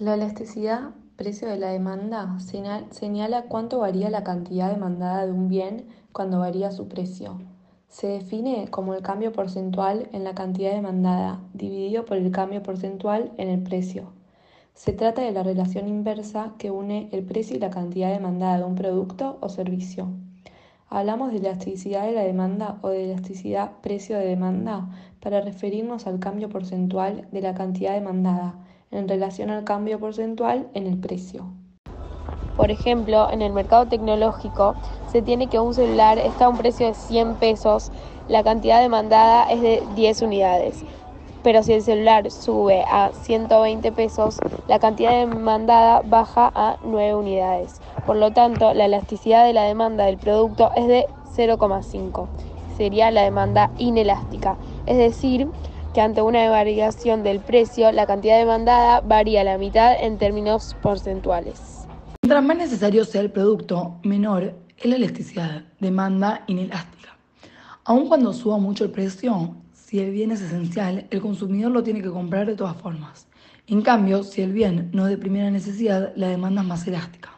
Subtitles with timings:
[0.00, 5.88] La elasticidad precio de la demanda señala cuánto varía la cantidad demandada de un bien
[6.12, 7.40] cuando varía su precio.
[7.88, 13.32] Se define como el cambio porcentual en la cantidad demandada dividido por el cambio porcentual
[13.38, 14.12] en el precio.
[14.72, 18.64] Se trata de la relación inversa que une el precio y la cantidad demandada de
[18.66, 20.10] un producto o servicio.
[20.88, 26.20] Hablamos de elasticidad de la demanda o de elasticidad precio de demanda para referirnos al
[26.20, 28.60] cambio porcentual de la cantidad demandada
[28.90, 31.46] en relación al cambio porcentual en el precio.
[32.56, 34.74] Por ejemplo, en el mercado tecnológico
[35.12, 37.92] se tiene que un celular está a un precio de 100 pesos,
[38.28, 40.84] la cantidad demandada es de 10 unidades.
[41.44, 47.80] Pero si el celular sube a 120 pesos, la cantidad demandada baja a 9 unidades.
[48.06, 52.26] Por lo tanto, la elasticidad de la demanda del producto es de 0,5.
[52.76, 54.56] Sería la demanda inelástica.
[54.86, 55.48] Es decir,
[56.00, 61.86] ante una variación del precio, la cantidad demandada varía a la mitad en términos porcentuales.
[62.22, 67.16] Mientras más necesario sea el producto, menor es la elasticidad, demanda inelástica.
[67.84, 72.02] Aun cuando suba mucho el precio, si el bien es esencial, el consumidor lo tiene
[72.02, 73.26] que comprar de todas formas.
[73.66, 77.37] En cambio, si el bien no es de primera necesidad, la demanda es más elástica.